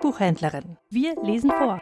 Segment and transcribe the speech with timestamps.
[0.00, 0.76] Buchhändlerin.
[0.90, 1.78] Wir lesen vor.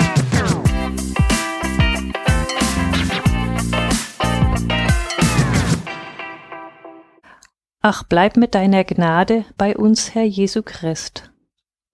[7.80, 11.30] Ach, bleib mit deiner Gnade bei uns, Herr Jesu Christ.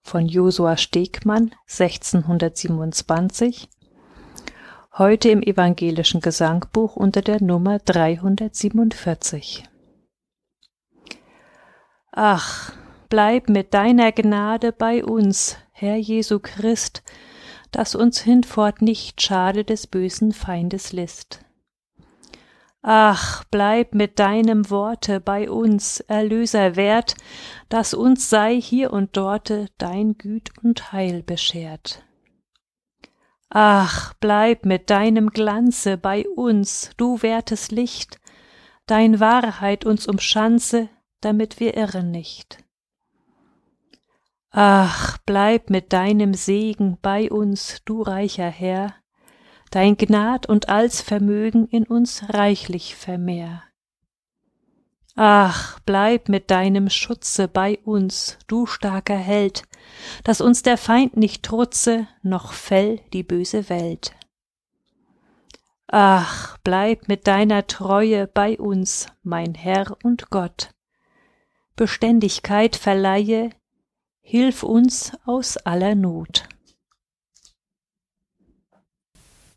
[0.02, 3.68] Von Josua Stegmann, 1627.
[4.96, 9.64] Heute im evangelischen Gesangbuch unter der Nummer 347.
[12.12, 12.72] Ach,
[13.08, 17.02] bleib mit deiner Gnade bei uns, Herr Jesu Christ,
[17.72, 21.44] dass uns hinfort nicht schade des bösen Feindes List.
[22.80, 27.16] Ach, bleib mit deinem Worte bei uns, Erlöser wert,
[27.68, 32.04] dass uns sei hier und dorte dein Güt und Heil beschert.
[33.50, 38.20] Ach, bleib mit deinem Glanze bei uns, du wertes Licht,
[38.86, 40.88] dein Wahrheit uns umschanze,
[41.20, 42.58] damit wir irren nicht.
[44.56, 48.94] Ach, bleib mit deinem Segen bei uns, du reicher Herr,
[49.72, 53.64] dein Gnad und alls Vermögen in uns reichlich vermehr.
[55.16, 59.64] Ach, bleib mit deinem Schutze bei uns, du starker Held,
[60.22, 64.14] dass uns der Feind nicht trutze, noch fell die böse Welt.
[65.88, 70.70] Ach, bleib mit deiner Treue bei uns, mein Herr und Gott,
[71.74, 73.50] Beständigkeit verleihe,
[74.26, 76.48] hilf uns aus aller Not.